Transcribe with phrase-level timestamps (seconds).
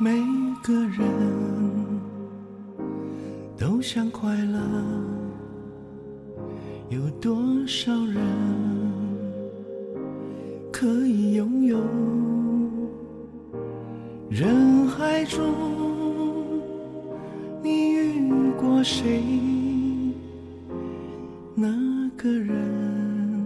[0.00, 0.12] 每
[0.62, 1.00] 个人
[3.56, 4.60] 都想快乐，
[6.88, 8.24] 有多少人
[10.70, 11.80] 可以拥有？
[14.30, 15.52] 人海中，
[17.60, 19.20] 你遇过谁？
[21.56, 21.66] 那
[22.16, 23.44] 个人，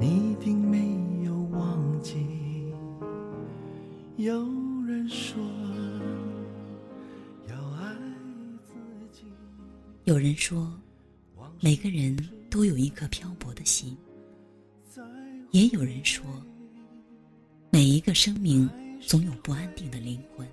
[0.00, 2.72] 你一定没有忘记。
[4.16, 4.46] 有，
[4.84, 5.40] 有人说，
[10.04, 10.78] 有人说
[11.58, 12.14] 每个人
[12.50, 13.96] 都有一颗漂泊的心；
[15.52, 16.22] 也有人说，
[17.70, 18.68] 每一个生命
[19.00, 20.46] 总有不安定的灵魂。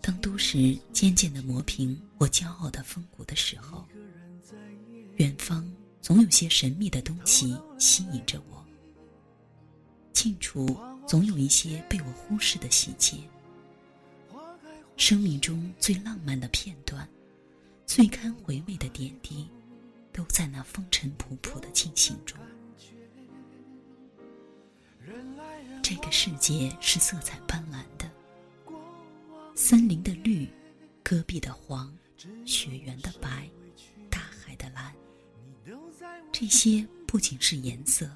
[0.00, 3.86] 当都市渐渐的磨平我骄傲的风骨的时候，
[5.16, 5.70] 远方
[6.00, 8.64] 总有些神秘的东西吸引着我。
[10.14, 10.66] 近处
[11.12, 13.18] 总有一些被我忽视的细节。
[14.96, 17.06] 生命中最浪漫的片段，
[17.84, 19.46] 最堪回味的点滴，
[20.10, 22.40] 都在那风尘仆仆的进行中。
[25.82, 28.10] 这个世界是色彩斑斓的，
[29.54, 30.48] 森林的绿，
[31.02, 31.94] 戈壁的黄，
[32.46, 33.46] 雪原的白，
[34.08, 34.90] 大海的蓝。
[36.32, 38.10] 这些不仅是颜色，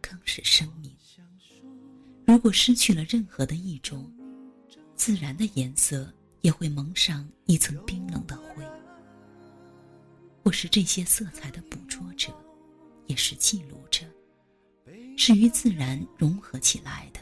[0.00, 0.90] 更是生命。
[2.24, 4.10] 如果失去了任何的一种，
[4.96, 8.64] 自然的颜色也会蒙上一层冰冷的灰。
[10.42, 12.32] 我是这些色彩的捕捉者，
[13.06, 14.04] 也是记录者，
[15.16, 17.20] 是与自然融合起来的。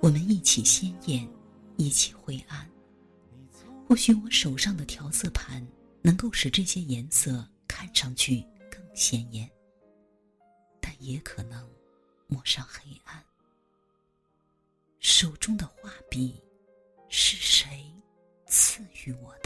[0.00, 1.28] 我们一起鲜艳，
[1.76, 2.68] 一起灰暗。
[3.86, 5.64] 或许我手上的调色盘
[6.02, 9.48] 能够使这些颜色看上去更鲜艳，
[10.80, 11.68] 但也可能
[12.26, 13.22] 抹上黑暗。
[15.08, 16.42] 手中的画笔，
[17.08, 17.94] 是谁
[18.48, 19.45] 赐予我的？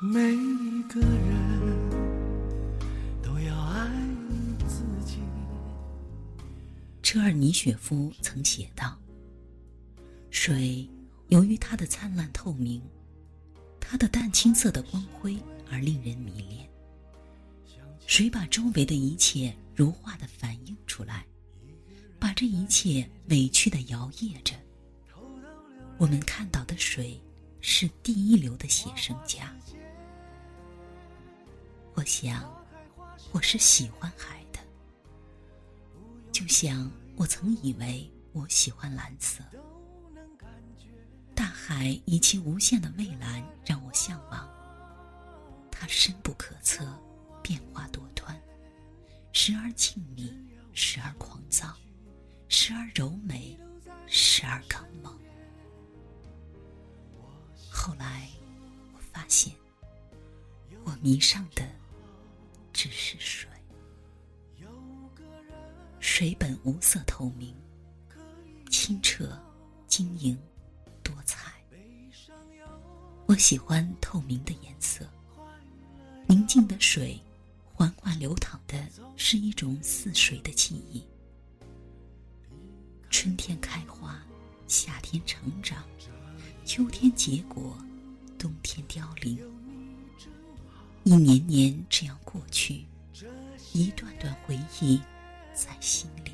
[0.00, 1.90] 每一个人
[3.20, 3.90] 都要爱
[4.68, 5.18] 自己。
[7.02, 8.96] 车尔尼雪夫曾写道
[10.30, 10.88] ：“水
[11.30, 12.80] 由于它的灿烂透明，
[13.80, 15.36] 它的淡青色的光辉
[15.68, 16.70] 而令人迷恋。
[18.06, 21.26] 水把周围的一切如画的反映出来，
[22.20, 24.54] 把这一切委屈的摇曳着。
[25.96, 27.20] 我们看到的水
[27.60, 29.54] 是第一流的写生家。”
[31.94, 32.48] 我想，
[33.32, 34.60] 我是喜欢海的，
[36.30, 39.42] 就像我曾以为我喜欢蓝色。
[41.34, 44.48] 大海以其无限的蔚蓝让我向往。
[45.70, 46.84] 它深不可测，
[47.42, 48.40] 变化多端，
[49.32, 50.32] 时而静谧，
[50.72, 51.76] 时而狂躁，
[52.48, 53.58] 时而柔美，
[54.06, 55.16] 时而刚猛。
[57.88, 58.28] 后来，
[58.92, 59.50] 我发现，
[60.84, 61.66] 我迷上的。
[62.70, 63.48] 只是水，
[65.98, 67.52] 水本无色透明，
[68.70, 69.36] 清澈、
[69.86, 70.38] 晶莹、
[71.02, 71.50] 多彩。
[73.24, 75.08] 我喜欢透明的颜色，
[76.26, 77.18] 宁静的水，
[77.72, 78.86] 缓缓流淌的
[79.16, 81.02] 是一种似水的记忆。
[83.08, 84.22] 春天开花，
[84.68, 85.82] 夏天成长，
[86.64, 87.76] 秋天结果，
[88.38, 89.38] 冬天凋零。
[91.04, 92.84] 一年年这样过去，
[93.72, 95.00] 一段段回忆
[95.52, 96.32] 在心里。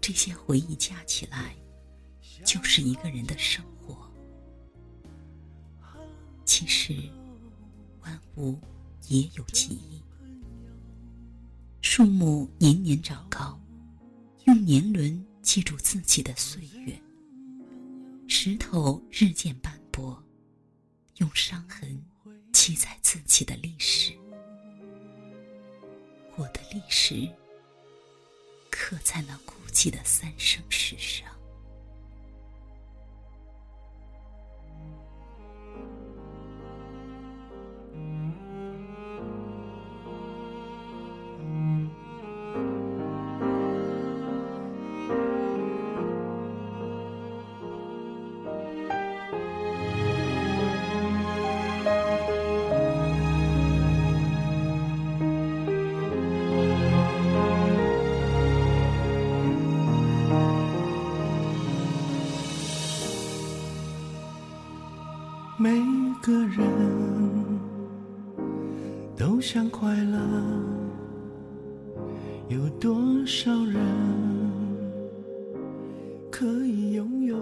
[0.00, 1.54] 这些回忆加起来，
[2.44, 4.10] 就是一个人的生活。
[6.44, 6.94] 其实，
[8.00, 8.58] 万物
[9.08, 10.02] 也有记忆。
[11.82, 13.60] 树木年年长高，
[14.44, 16.94] 用年轮记住自己的岁月；
[18.28, 20.20] 石头日渐斑薄，
[21.18, 22.02] 用伤痕。
[22.52, 24.12] 记载自己的历史，
[26.36, 27.28] 我的历史
[28.70, 31.26] 刻在那孤寂的三生石上。
[66.32, 67.60] 个人
[69.14, 70.18] 都想快乐，
[72.48, 72.96] 有多
[73.26, 73.78] 少人
[76.30, 77.38] 可以拥有？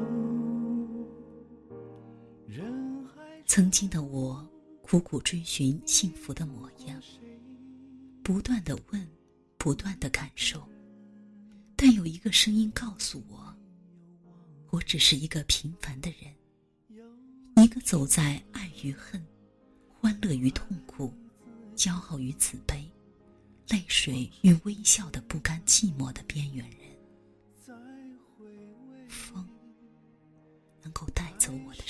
[3.46, 4.44] 曾经的我，
[4.82, 7.00] 苦苦追寻幸福的模样，
[8.24, 9.08] 不断的问，
[9.56, 10.60] 不断的感受，
[11.76, 13.54] 但有一个声音告诉我，
[14.70, 16.39] 我只是一个平凡的人。
[17.70, 19.24] 一个走在爱与恨、
[20.00, 21.14] 欢乐与痛苦、
[21.76, 22.82] 骄傲与自卑、
[23.68, 27.78] 泪水与微笑的不甘寂寞的边缘人。
[29.08, 29.48] 风
[30.82, 31.84] 能够带走我的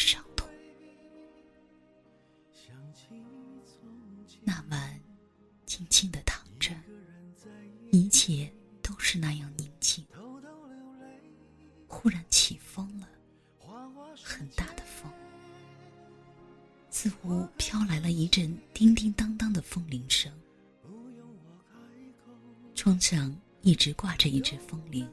[23.11, 25.05] 上一直挂着一只风铃。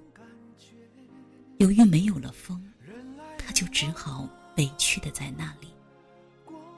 [1.57, 2.63] 由于没有了风，
[3.39, 5.69] 它就只好委屈的在那里，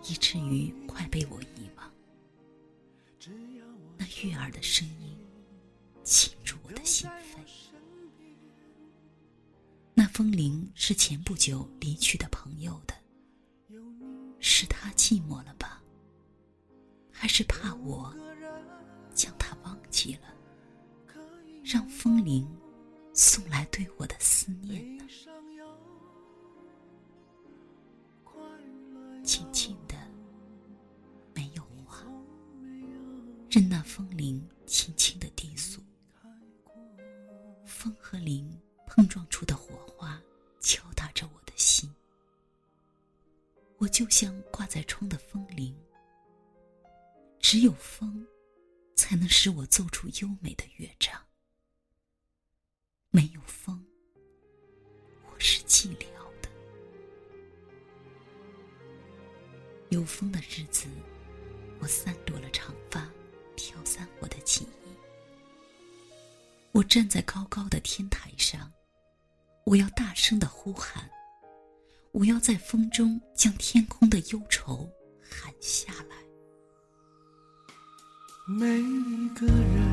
[0.07, 1.91] 以至于快被我遗忘。
[3.97, 5.17] 那悦耳的声音
[6.05, 7.43] 沁入我的心扉。
[9.93, 12.95] 那风铃是前不久离去的朋友的。
[14.39, 15.83] 是他寂寞了吧？
[17.11, 18.15] 还是怕我
[19.13, 20.33] 将他忘记了，
[21.71, 22.49] 让风铃
[23.13, 25.05] 送来对我的思念呢？
[29.23, 29.95] 静静的，
[31.35, 32.03] 没有话，
[33.51, 35.79] 任那风铃轻轻的低诉。
[37.67, 38.51] 风和铃
[38.87, 40.19] 碰撞出的火花，
[40.59, 41.87] 敲打着我的心。
[43.77, 45.77] 我就像挂在窗的风铃，
[47.39, 48.25] 只有风，
[48.95, 51.21] 才能使我奏出优美的乐章。
[53.11, 53.83] 没有风，
[55.25, 56.05] 我是寂寥
[56.41, 56.49] 的。
[59.89, 60.85] 有风的日子，
[61.79, 63.09] 我散落了长发，
[63.55, 64.89] 飘散我的记忆。
[66.71, 68.71] 我站在高高的天台上，
[69.63, 71.09] 我要大声的呼喊。
[72.11, 74.87] 我要在风中将天空的忧愁
[75.27, 76.15] 喊下来。
[78.47, 79.88] 每一个人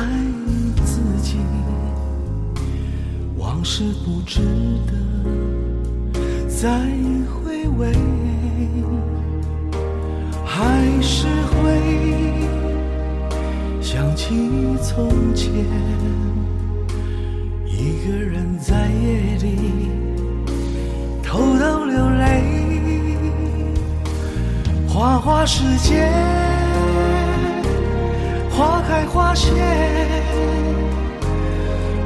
[0.00, 0.06] 爱
[0.82, 1.36] 自己，
[3.36, 4.40] 往事不值
[4.86, 4.92] 得
[6.48, 6.70] 再
[7.28, 7.92] 回味，
[10.42, 11.60] 还是会
[13.82, 14.48] 想起
[14.82, 15.52] 从前。
[17.66, 19.90] 一个人在夜里
[21.22, 22.42] 偷偷流泪，
[24.88, 26.10] 花花世界，
[28.60, 29.48] 花开花谢，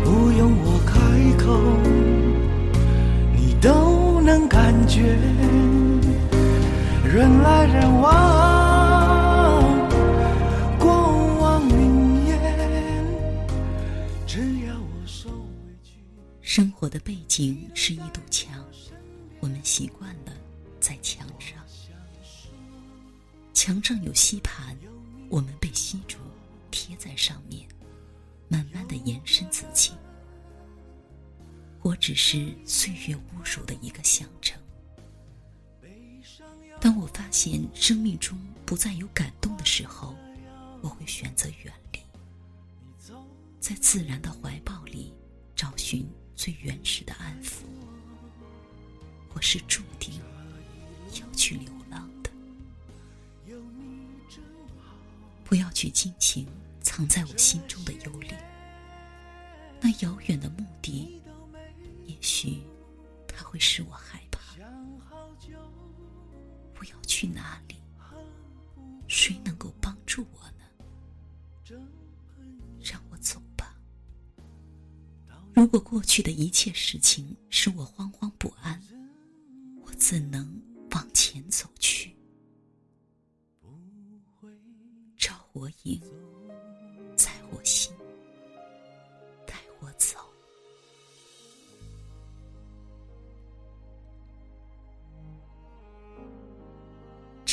[0.05, 0.95] 不用我开
[1.43, 1.51] 口，
[3.35, 5.01] 你都能感觉，
[7.03, 8.05] 人来人往
[10.79, 10.87] 过
[11.41, 13.05] 往云烟
[14.25, 15.33] 只要我说。
[16.41, 18.65] 生活的背景是一堵墙，
[19.41, 20.33] 我们习惯了
[20.79, 21.59] 在墙上。
[23.53, 24.77] 墙上有吸盘，
[25.29, 26.19] 我们被吸住，
[26.75, 27.69] 贴在上面，
[28.49, 29.93] 慢慢的延伸自己。
[31.83, 34.59] 我只是岁月侮辱的一个象征。
[36.81, 40.17] 当我发现生命中不再有感动的时候，
[40.83, 42.01] 我会选择远离，
[43.61, 45.15] 在自然的怀抱里
[45.55, 46.05] 找寻。
[46.37, 47.63] 最原始的安抚，
[49.33, 50.21] 我是注定
[51.21, 52.11] 要去流浪
[55.45, 56.47] 不要去惊情
[56.81, 58.35] 藏在我心中的幽灵。
[59.81, 61.21] 那遥远的目的，
[62.07, 62.63] 也许
[63.29, 64.41] 它会使我害怕。
[66.79, 67.77] 我要去哪里？
[69.07, 70.65] 谁能够帮助我呢？
[72.81, 73.77] 让我走吧。
[75.55, 78.83] 如果过去的一切事情使我惶惶不安，
[79.83, 80.54] 我怎能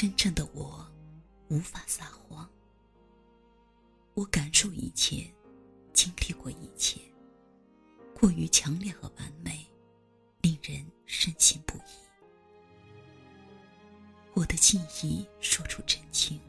[0.01, 0.83] 真正的我，
[1.49, 2.49] 无法撒谎。
[4.15, 5.31] 我感受一切，
[5.93, 6.99] 经历过一切。
[8.19, 9.63] 过于强烈和完美，
[10.41, 11.91] 令人深信不疑。
[14.33, 16.41] 我的记忆说出真情，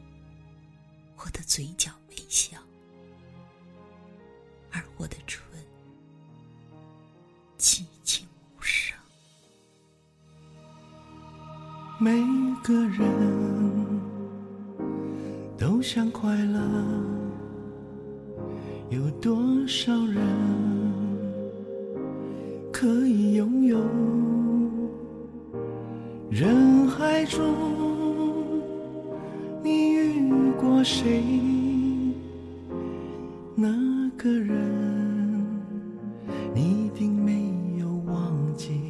[1.17, 2.57] 我的嘴角微笑，
[4.71, 5.39] 而我的唇
[7.59, 8.27] 寂静
[12.03, 12.11] 每
[12.61, 12.99] 个人
[15.57, 16.59] 都想快乐，
[18.89, 20.21] 有多少人
[22.73, 23.79] 可以拥有？
[26.29, 27.41] 人海中，
[29.63, 31.23] 你遇过谁？
[33.55, 33.69] 那
[34.17, 34.57] 个人，
[36.53, 38.81] 你一定没有忘记。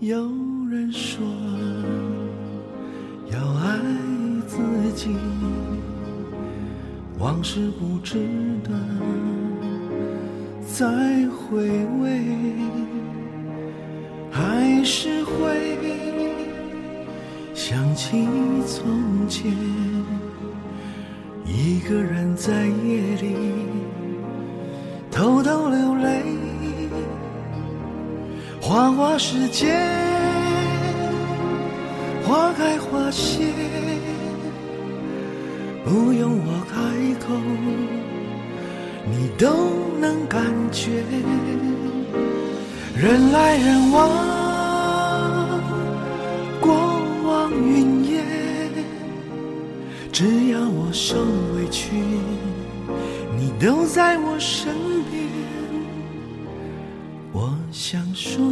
[0.00, 0.28] 有
[0.72, 1.22] 人说
[3.30, 3.78] 要爱
[4.46, 4.56] 自
[4.94, 5.14] 己，
[7.18, 8.18] 往事不值
[8.64, 8.70] 得
[10.66, 10.86] 再
[11.28, 11.68] 回
[12.00, 12.22] 味，
[14.30, 15.76] 还是会
[17.52, 18.26] 想起
[18.66, 19.52] 从前，
[21.44, 23.36] 一个人在夜里
[25.10, 26.22] 偷偷流泪。
[28.58, 29.76] 花花世界，
[32.32, 33.44] 花开花谢，
[35.84, 36.80] 不用我开
[37.20, 37.34] 口，
[39.04, 39.50] 你都
[40.00, 41.04] 能感觉。
[42.96, 44.08] 人来人往，
[46.58, 46.72] 过
[47.22, 48.24] 往云烟，
[50.10, 51.18] 只要我受
[51.54, 51.90] 委屈，
[53.36, 54.74] 你都在我身
[55.10, 55.22] 边。
[57.30, 58.42] 我想说，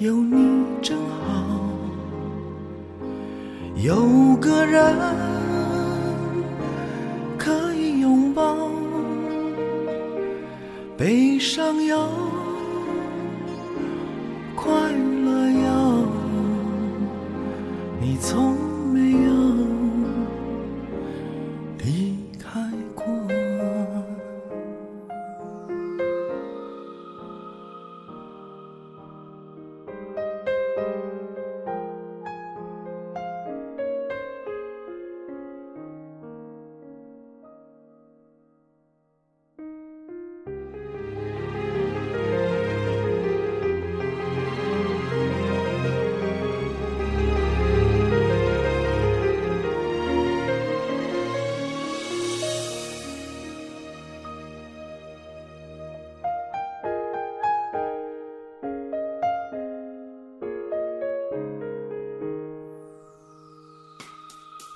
[0.00, 1.44] 有你真好，
[3.76, 4.96] 有个人
[7.36, 8.56] 可以拥抱，
[10.96, 12.08] 悲伤有，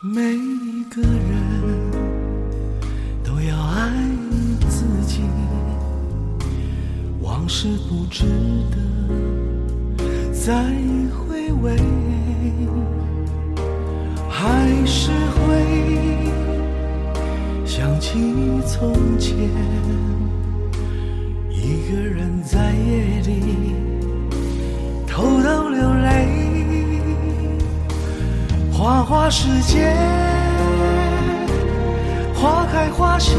[0.07, 1.91] 每一个人
[3.25, 3.91] 都要爱
[4.69, 5.23] 自己，
[7.23, 8.27] 往事不值
[8.71, 8.77] 得
[10.31, 10.53] 再
[11.09, 11.75] 回味，
[14.29, 16.29] 还是会
[17.65, 18.21] 想起
[18.67, 19.35] 从前，
[21.49, 23.75] 一个人在夜里
[25.07, 25.64] 偷偷
[28.85, 29.97] 花花世界，
[32.35, 33.35] 花开花谢，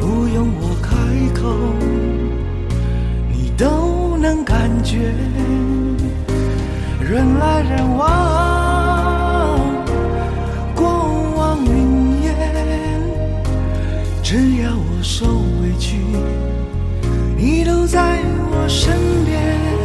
[0.00, 0.90] 不用我开
[1.40, 1.54] 口，
[3.30, 5.14] 你都能感觉。
[6.98, 9.60] 人来人往，
[10.74, 10.88] 过
[11.36, 12.34] 往云烟，
[14.20, 15.26] 只要我受
[15.62, 15.94] 委屈，
[17.36, 18.18] 你都在
[18.50, 19.79] 我身边。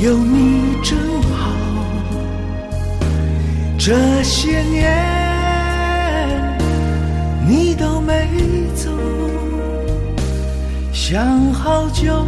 [0.00, 1.50] 有你真好，
[3.76, 4.96] 这些年
[7.48, 8.28] 你都没
[8.76, 8.92] 走，
[10.92, 12.24] 想好久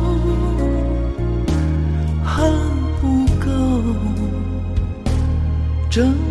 [2.25, 2.53] 恨
[3.01, 3.49] 不够，
[5.89, 6.30] 真。